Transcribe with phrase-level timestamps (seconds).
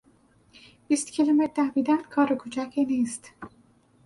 [0.87, 3.31] بیست کیلومتر دویدن کار کوچکی نیست.